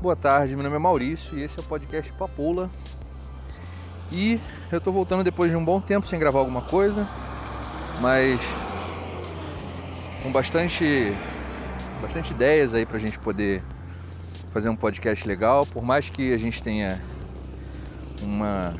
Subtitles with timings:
[0.00, 0.54] boa tarde.
[0.54, 2.70] Meu nome é Maurício e esse é o podcast Papoula.
[4.10, 4.40] E
[4.72, 7.06] eu tô voltando depois de um bom tempo sem gravar alguma coisa,
[8.00, 8.40] mas
[10.22, 11.12] com bastante,
[12.00, 13.62] bastante ideias aí pra gente poder
[14.54, 15.66] fazer um podcast legal.
[15.66, 16.98] Por mais que a gente tenha
[18.22, 18.74] uma,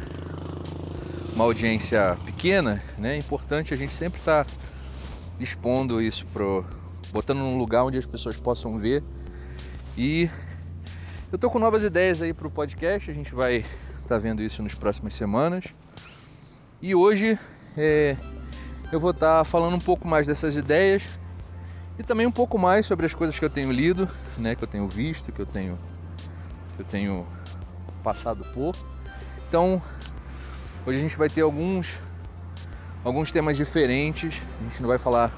[1.35, 3.17] uma audiência pequena, né?
[3.17, 4.53] É importante a gente sempre estar tá
[5.39, 6.65] expondo isso pro,
[7.13, 9.05] botando num lugar onde as pessoas possam ver.
[9.99, 10.31] E
[11.33, 14.63] eu tô com novas ideias aí pro podcast, a gente vai estar tá vendo isso
[14.63, 15.65] nas próximas semanas.
[16.83, 17.39] E hoje
[17.77, 18.17] é,
[18.91, 21.21] eu vou estar tá falando um pouco mais dessas ideias
[21.99, 24.69] e também um pouco mais sobre as coisas que eu tenho lido, né, que eu
[24.69, 25.79] tenho visto, que eu tenho
[26.75, 27.27] que eu tenho
[28.03, 28.75] passado por.
[29.49, 29.81] Então,
[30.85, 31.97] hoje a gente vai ter alguns
[33.05, 34.41] alguns temas diferentes.
[34.61, 35.33] A gente não vai falar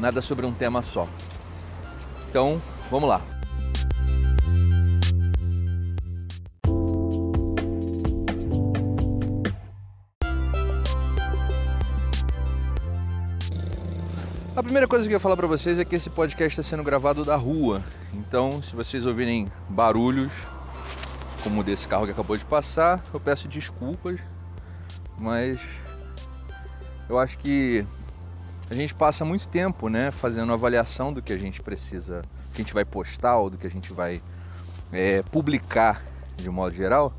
[0.00, 1.06] nada sobre um tema só.
[2.28, 2.60] Então,
[2.90, 3.31] vamos lá.
[14.62, 16.84] A primeira coisa que eu ia falar para vocês é que esse podcast está sendo
[16.84, 17.82] gravado da rua.
[18.14, 20.32] Então, se vocês ouvirem barulhos,
[21.42, 24.20] como desse carro que acabou de passar, eu peço desculpas,
[25.18, 25.58] mas
[27.08, 27.84] eu acho que
[28.70, 32.22] a gente passa muito tempo, né, fazendo avaliação do que a gente precisa,
[32.54, 34.22] que a gente vai postar ou do que a gente vai
[34.92, 36.00] é, publicar
[36.36, 37.12] de modo geral.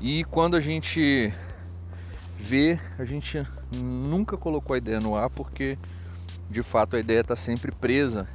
[0.00, 1.34] E quando a gente
[2.38, 5.76] vê, a gente nunca colocou a ideia no ar porque
[6.50, 8.28] de fato a ideia está sempre presa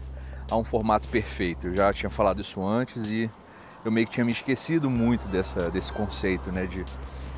[0.49, 1.67] a um formato perfeito.
[1.67, 3.29] Eu já tinha falado isso antes e
[3.83, 6.83] eu meio que tinha me esquecido muito dessa, desse conceito, né, de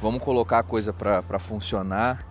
[0.02, 2.26] vamos colocar a coisa para funcionar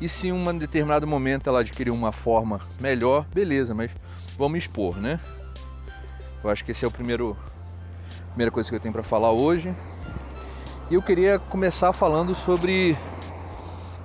[0.00, 3.90] e se em um determinado momento ela adquirir uma forma melhor, beleza, mas
[4.36, 5.18] vamos expor, né?
[6.44, 7.36] Eu acho que esse é o primeiro
[8.28, 9.74] primeira coisa que eu tenho para falar hoje.
[10.90, 12.96] E eu queria começar falando sobre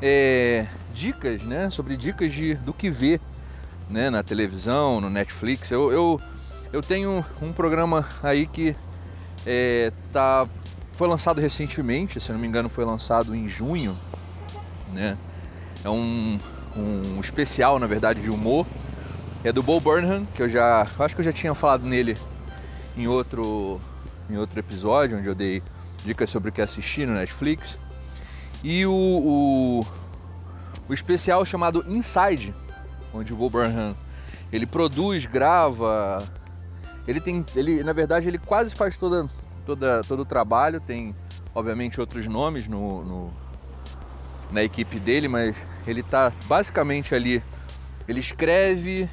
[0.02, 1.70] é, dicas, né?
[1.70, 3.20] Sobre dicas de, do que ver
[3.92, 4.10] né?
[4.10, 5.70] na televisão, no Netflix.
[5.70, 6.22] Eu, eu,
[6.72, 8.76] eu tenho um programa aí que
[9.46, 10.48] é, tá,
[10.94, 13.98] foi lançado recentemente, se não me engano foi lançado em junho,
[14.94, 15.18] né?
[15.84, 16.40] É um,
[16.76, 18.66] um especial, na verdade, de humor.
[19.44, 20.86] É do Bo Burnham, que eu já.
[21.00, 22.16] acho que eu já tinha falado nele
[22.96, 23.82] em outro,
[24.30, 25.64] em outro episódio, onde eu dei
[26.06, 27.80] dicas sobre o que assistir no Netflix.
[28.64, 29.80] E o, o,
[30.88, 32.54] o especial chamado Inside,
[33.14, 33.96] onde o Bo Burnham
[34.52, 36.18] ele produz, grava,
[37.08, 39.30] ele tem, ele na verdade ele quase faz toda,
[39.66, 41.16] toda todo o trabalho, tem
[41.54, 43.34] obviamente outros nomes no, no,
[44.52, 45.56] na equipe dele, mas
[45.88, 47.44] ele tá basicamente ali.
[48.08, 49.10] Ele escreve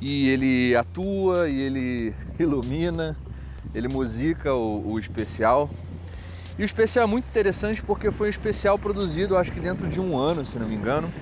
[0.00, 3.16] e ele atua e ele ilumina,
[3.74, 5.70] ele musica o, o especial.
[6.58, 10.00] E o especial é muito interessante porque foi um especial produzido, acho que dentro de
[10.00, 11.12] um ano, se não me engano.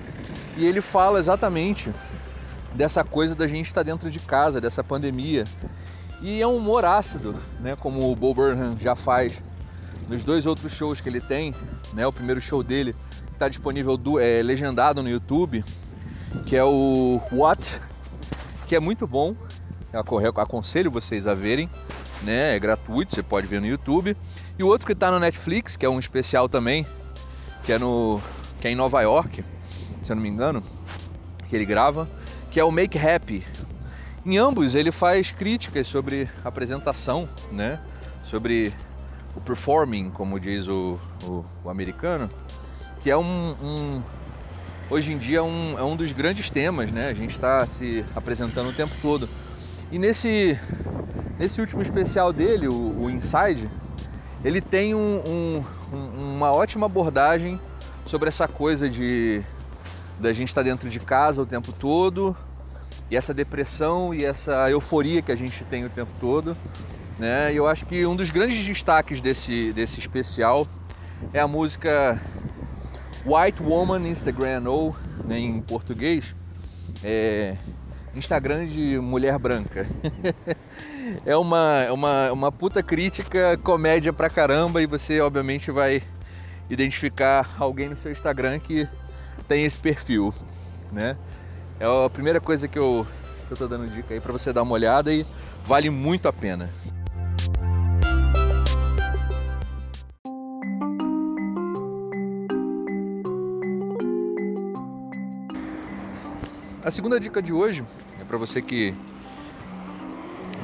[0.55, 1.91] E ele fala exatamente
[2.73, 5.43] dessa coisa da gente estar dentro de casa, dessa pandemia.
[6.21, 7.75] E é um humor ácido, né?
[7.75, 9.41] Como o Bob Burnham já faz
[10.07, 11.53] nos dois outros shows que ele tem,
[11.93, 12.05] né?
[12.07, 12.95] O primeiro show dele
[13.31, 15.63] está disponível do, é, legendado no YouTube,
[16.45, 17.81] que é o What,
[18.67, 19.35] que é muito bom.
[19.91, 21.69] Eu aconselho vocês a verem,
[22.23, 22.55] né?
[22.55, 24.15] É gratuito, você pode ver no YouTube.
[24.57, 26.87] E o outro que está no Netflix, que é um especial também,
[27.63, 28.19] que é no
[28.59, 29.43] que é em Nova York,
[30.03, 30.63] se eu não me engano,
[31.49, 32.09] que ele grava,
[32.51, 33.45] que é o Make Happy.
[34.25, 37.79] Em ambos ele faz críticas sobre apresentação, né?
[38.23, 38.73] Sobre
[39.35, 42.29] o performing, como diz o, o, o americano,
[43.01, 44.01] que é um, um
[44.89, 47.09] hoje em dia é um, é um dos grandes temas, né?
[47.09, 49.27] A gente está se apresentando o tempo todo.
[49.91, 50.57] E nesse,
[51.37, 53.69] nesse último especial dele, o, o Inside,
[54.43, 55.63] ele tem um, um,
[56.35, 57.59] uma ótima abordagem
[58.05, 59.43] sobre essa coisa de
[60.23, 62.35] da gente estar tá dentro de casa o tempo todo
[63.11, 66.57] e essa depressão e essa euforia que a gente tem o tempo todo
[67.17, 67.53] né?
[67.53, 70.67] E eu acho que um dos grandes destaques desse, desse especial
[71.33, 72.21] é a música
[73.25, 76.35] White Woman Instagram, ou né, em português,
[77.03, 77.55] é
[78.15, 79.87] Instagram de mulher branca.
[81.25, 86.03] é uma, uma, uma puta crítica, comédia pra caramba, e você obviamente vai
[86.69, 88.87] identificar alguém no seu Instagram que
[89.47, 90.33] tem esse perfil,
[90.91, 91.17] né?
[91.79, 93.05] É a primeira coisa que eu,
[93.47, 95.25] que eu tô dando dica aí para você dar uma olhada e
[95.65, 96.69] vale muito a pena.
[106.83, 107.85] A segunda dica de hoje
[108.19, 108.93] é para você que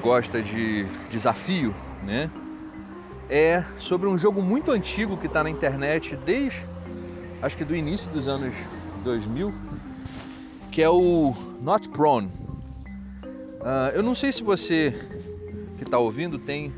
[0.02, 1.74] gosta de desafio,
[2.04, 2.30] né?
[3.30, 6.68] É sobre um jogo muito antigo que está na internet desde
[7.42, 8.56] acho que do início dos anos
[9.04, 9.54] 2000,
[10.72, 12.28] que é o Not Prone.
[13.62, 14.94] Uh, eu não sei se você
[15.78, 16.74] que está ouvindo tem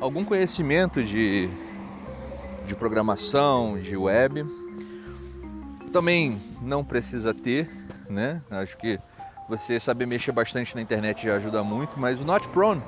[0.00, 1.48] algum conhecimento de,
[2.66, 4.44] de programação, de web.
[5.92, 7.70] Também não precisa ter,
[8.08, 8.42] né?
[8.50, 8.98] Acho que
[9.48, 12.82] você saber mexer bastante na internet já ajuda muito, mas o Not Prone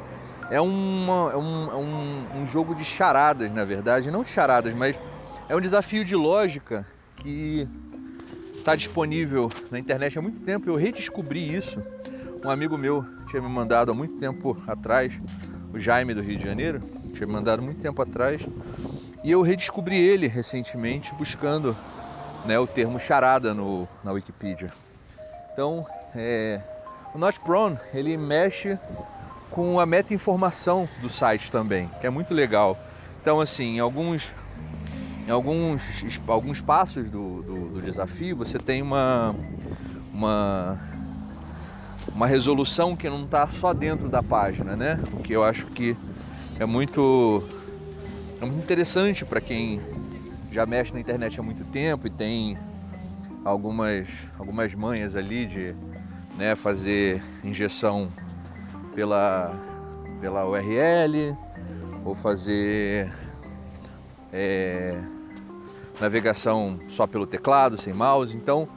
[0.50, 4.74] é, uma, é, um, é um, um jogo de charadas, na verdade, não de charadas,
[4.74, 4.96] mas
[5.48, 7.68] é um desafio de lógica que
[8.56, 10.68] está disponível na internet há muito tempo.
[10.68, 11.80] Eu redescobri isso.
[12.44, 15.12] Um amigo meu tinha me mandado há muito tempo atrás,
[15.72, 16.80] o Jaime do Rio de Janeiro,
[17.12, 18.40] tinha me mandado muito tempo atrás,
[19.22, 21.76] e eu redescobri ele recentemente buscando
[22.44, 24.72] né, o termo charada no, na Wikipedia.
[25.52, 26.60] Então, é,
[27.14, 28.78] o Not Prone ele mexe
[29.50, 32.78] com a meta-informação do site também, que é muito legal.
[33.20, 34.30] Então, assim, alguns,
[35.26, 35.82] em alguns,
[36.28, 39.34] alguns passos do, do, do desafio, você tem uma,
[40.12, 40.80] uma,
[42.14, 45.00] uma resolução que não está só dentro da página, né?
[45.12, 45.96] O que eu acho que
[46.60, 47.42] é muito,
[48.40, 49.80] é muito interessante para quem
[50.52, 52.56] já mexe na internet há muito tempo e tem
[53.44, 54.08] algumas,
[54.38, 55.74] algumas manhas ali de
[56.38, 58.12] né, fazer injeção
[58.94, 59.52] pela,
[60.20, 61.36] pela URL
[62.04, 63.12] ou fazer
[64.32, 65.02] é,
[66.00, 68.36] navegação só pelo teclado, sem mouse.
[68.36, 68.68] Então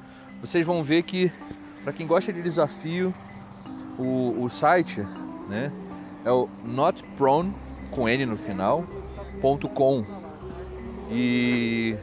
[0.41, 1.31] vocês vão ver que
[1.83, 3.13] para quem gosta de desafio,
[3.97, 5.01] o, o site
[5.47, 5.71] né,
[6.23, 7.53] é o notprone
[7.91, 8.85] com N no final,
[9.73, 10.05] .com.
[11.11, 11.95] E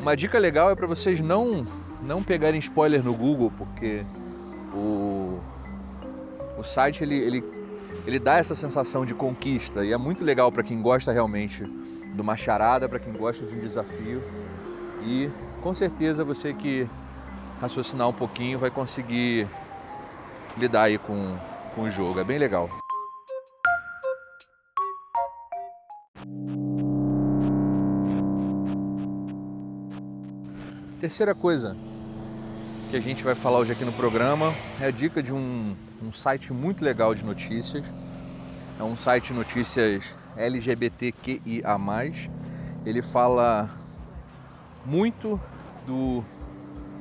[0.00, 1.66] uma dica legal é para vocês não
[2.00, 4.04] não pegarem spoiler no Google, porque
[4.72, 5.40] o,
[6.56, 7.44] o site ele, ele,
[8.06, 11.64] ele dá essa sensação de conquista e é muito legal para quem gosta realmente
[12.14, 14.22] de uma charada, para quem gosta de um desafio.
[15.02, 15.30] E
[15.62, 16.88] com certeza você que
[17.60, 19.48] raciocinar um pouquinho vai conseguir
[20.56, 21.36] lidar aí com,
[21.74, 22.20] com o jogo.
[22.20, 22.68] É bem legal.
[31.00, 31.76] Terceira coisa
[32.90, 36.12] que a gente vai falar hoje aqui no programa é a dica de um, um
[36.12, 37.84] site muito legal de notícias.
[38.80, 41.76] É um site de notícias LGBTQIA.
[42.86, 43.68] Ele fala
[44.86, 45.38] muito
[45.86, 46.24] do,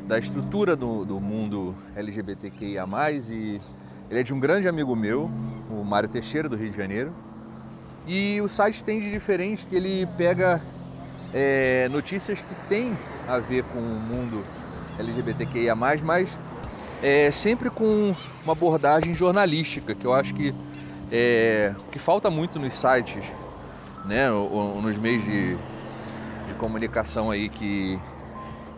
[0.08, 2.86] da estrutura do, do mundo LGBTQIA,
[3.30, 3.62] e
[4.10, 5.30] ele é de um grande amigo meu,
[5.70, 7.14] o Mário Teixeira, do Rio de Janeiro.
[8.06, 10.62] E o site tem de diferente que ele pega
[11.34, 12.98] é, notícias que têm
[13.28, 14.42] a ver com o mundo
[14.98, 16.02] LGBTQIA, mas
[17.02, 20.54] é, sempre com uma abordagem jornalística, que eu acho que
[21.12, 23.24] é, que falta muito nos sites,
[24.06, 28.00] né, ou, nos meios de, de comunicação aí que,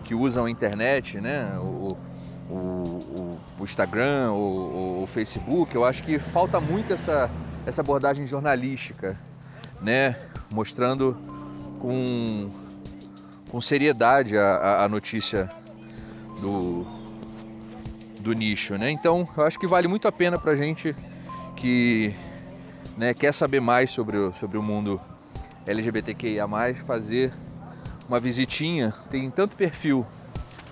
[0.03, 1.97] que usam a internet, né, o,
[2.49, 7.29] o, o, o Instagram, o, o, Facebook, eu acho que falta muito essa,
[7.65, 9.17] essa abordagem jornalística,
[9.81, 10.15] né,
[10.51, 11.15] mostrando
[11.79, 12.49] com,
[13.49, 15.49] com seriedade a, a notícia
[16.41, 16.85] do,
[18.19, 18.91] do nicho, né?
[18.91, 20.95] Então eu acho que vale muito a pena pra gente
[21.59, 22.15] que
[22.97, 24.99] né, quer saber mais sobre o, sobre o mundo
[25.67, 26.47] LGBTQIA+,
[26.85, 27.33] fazer
[28.07, 28.93] uma visitinha.
[29.09, 30.05] Tem tanto perfil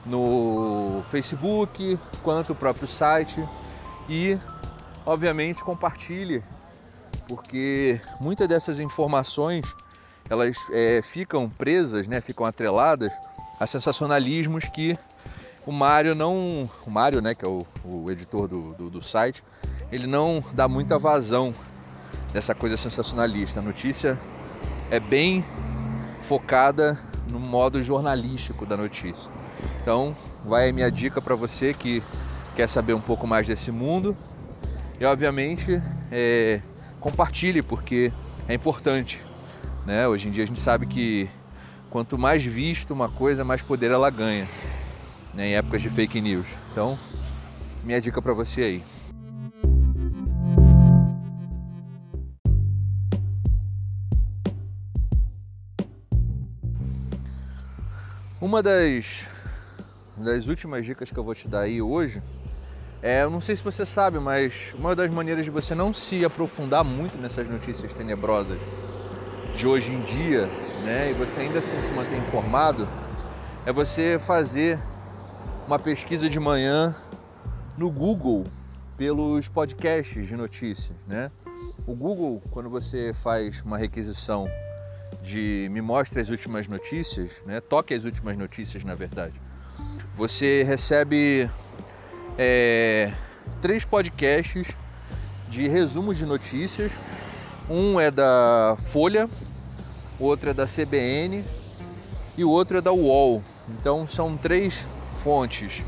[0.06, 3.44] no Facebook quanto o próprio site
[4.10, 4.38] e
[5.06, 6.44] obviamente compartilhe
[7.28, 9.66] porque muitas dessas informações
[10.30, 13.12] elas é, ficam presas, né, ficam atreladas
[13.60, 14.98] a sensacionalismos que
[15.66, 16.70] o Mário não.
[16.86, 19.44] O Mário, né, que é o, o editor do, do, do, site,
[19.92, 21.54] ele não dá muita vazão
[22.34, 23.60] dessa coisa sensacionalista.
[23.60, 24.20] A notícia
[24.92, 25.46] é bem
[26.24, 27.00] focada
[27.32, 29.32] no modo jornalístico da notícia.
[29.82, 30.16] Então,
[30.46, 32.04] vai a minha dica para você que
[32.56, 34.16] quer saber um pouco mais desse mundo.
[35.00, 36.62] E obviamente é,
[37.00, 38.12] compartilhe porque
[38.48, 39.24] é importante.
[39.86, 40.08] Né?
[40.08, 41.30] Hoje em dia a gente sabe que
[41.90, 44.48] quanto mais visto uma coisa, mais poder ela ganha
[45.34, 45.48] né?
[45.48, 46.48] em épocas de fake news.
[46.72, 46.98] Então,
[47.84, 48.97] minha dica para você aí.
[58.40, 59.26] Uma das,
[60.16, 62.22] das últimas dicas que eu vou te dar aí hoje
[63.02, 66.24] é, eu não sei se você sabe, mas uma das maneiras de você não se
[66.24, 68.60] aprofundar muito nessas notícias tenebrosas
[69.56, 70.46] de hoje em dia,
[70.84, 72.88] né, e você ainda assim se manter informado,
[73.66, 74.80] é você fazer
[75.66, 76.96] uma pesquisa de manhã
[77.76, 78.44] no Google
[78.96, 81.32] pelos podcasts de notícias, né?
[81.88, 84.48] O Google, quando você faz uma requisição
[85.22, 87.62] de me mostre as últimas notícias, né?
[87.62, 89.40] toque as últimas notícias na verdade,
[90.16, 91.50] você recebe
[92.38, 93.14] é,
[93.62, 94.68] três podcasts
[95.50, 96.92] de resumos de notícias.
[97.70, 99.30] Um é da Folha,
[100.20, 101.44] outro é da CBN
[102.38, 103.44] e o outro é da UOL.
[103.70, 104.88] Então são três
[105.24, 105.84] fontes,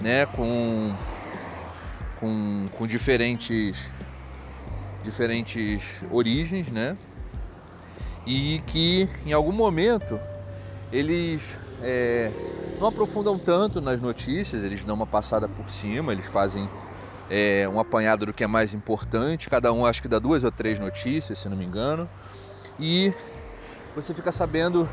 [0.00, 0.92] né, com,
[2.18, 3.90] com, com diferentes
[5.04, 6.96] diferentes origens, né?
[8.26, 10.20] E que em algum momento
[10.92, 11.42] eles
[11.82, 12.30] é,
[12.78, 16.68] não aprofundam tanto nas notícias, eles dão uma passada por cima, eles fazem
[17.30, 20.52] é, um apanhado do que é mais importante, cada um acho que dá duas ou
[20.52, 22.08] três notícias, se não me engano,
[22.78, 23.12] e
[23.94, 24.88] você fica sabendo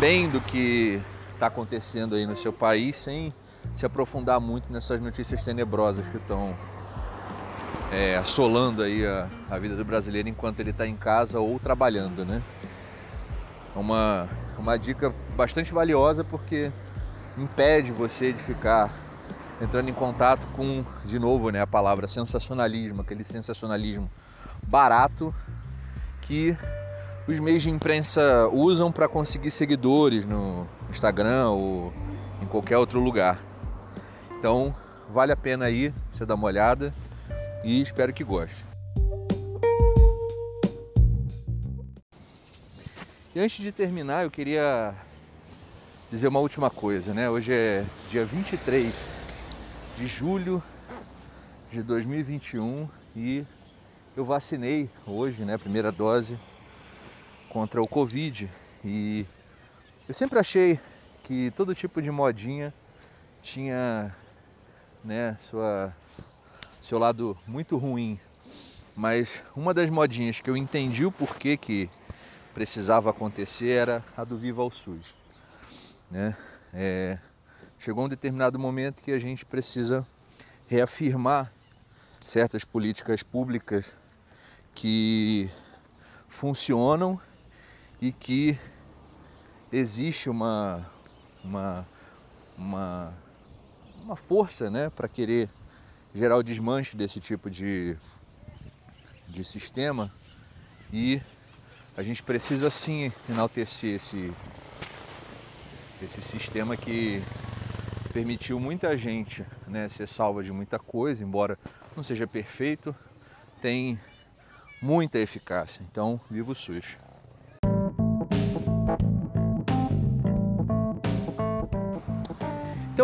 [0.00, 1.00] bem do que
[1.34, 3.32] está acontecendo aí no seu país sem
[3.76, 6.56] se aprofundar muito nessas notícias tenebrosas que estão
[7.92, 12.24] é, assolando aí a, a, vida do brasileiro enquanto ele está em casa ou trabalhando,
[12.24, 12.42] né?
[13.74, 14.28] É uma,
[14.58, 16.70] uma dica bastante valiosa porque
[17.36, 18.90] impede você de ficar
[19.60, 24.10] entrando em contato com, de novo, né, a palavra sensacionalismo, aquele sensacionalismo
[24.62, 25.34] barato
[26.22, 26.56] que
[27.26, 31.92] os meios de imprensa usam para conseguir seguidores no Instagram ou
[32.40, 33.38] em qualquer outro lugar.
[34.38, 34.74] Então,
[35.12, 36.92] vale a pena aí você dar uma olhada
[37.64, 38.64] e espero que goste.
[43.34, 44.94] E antes de terminar, eu queria
[46.10, 47.28] dizer uma última coisa, né?
[47.28, 48.92] Hoje é dia 23
[49.96, 50.62] de julho
[51.70, 53.44] de 2021 e
[54.16, 56.38] eu vacinei hoje, né, primeira dose
[57.50, 58.50] contra o Covid
[58.84, 59.26] e
[60.08, 60.80] eu sempre achei
[61.24, 62.72] que todo tipo de modinha
[63.42, 64.14] tinha,
[65.04, 65.92] né, sua
[66.88, 68.18] seu lado muito ruim,
[68.96, 71.90] mas uma das modinhas que eu entendi o porquê que
[72.54, 75.14] precisava acontecer era a do Viva ao SUS,
[76.10, 76.34] né?
[76.72, 77.18] É,
[77.78, 80.08] chegou um determinado momento que a gente precisa
[80.66, 81.52] reafirmar
[82.24, 83.84] certas políticas públicas
[84.74, 85.50] que
[86.26, 87.20] funcionam
[88.00, 88.58] e que
[89.70, 90.90] existe uma,
[91.44, 91.86] uma,
[92.56, 93.12] uma,
[94.02, 95.50] uma força né, para querer
[96.14, 97.96] gerar o desmanche desse tipo de,
[99.28, 100.10] de sistema
[100.92, 101.20] e
[101.96, 104.32] a gente precisa sim enaltecer esse,
[106.02, 107.22] esse sistema que
[108.12, 111.58] permitiu muita gente né, ser salva de muita coisa, embora
[111.96, 112.94] não seja perfeito,
[113.60, 113.98] tem
[114.80, 115.82] muita eficácia.
[115.90, 116.84] Então, viva o SUS!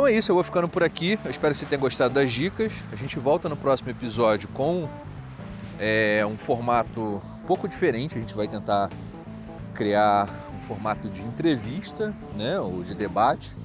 [0.05, 1.19] Então é isso, eu vou ficando por aqui.
[1.25, 2.71] Eu espero que você tenha gostado das dicas.
[2.93, 4.87] A gente volta no próximo episódio com
[5.79, 8.19] é, um formato um pouco diferente.
[8.19, 8.91] A gente vai tentar
[9.73, 13.57] criar um formato de entrevista, né, ou de debate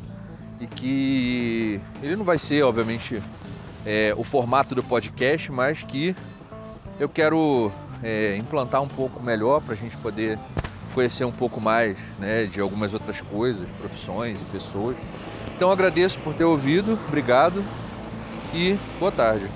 [0.61, 3.21] e que ele não vai ser, obviamente,
[3.85, 6.15] é, o formato do podcast, mas que
[7.01, 7.69] eu quero
[8.01, 10.39] é, implantar um pouco melhor para a gente poder
[10.93, 14.95] conhecer um pouco mais né, de algumas outras coisas, profissões e pessoas.
[15.59, 17.61] Então agradeço por ter ouvido, obrigado
[18.53, 19.51] e boa tarde.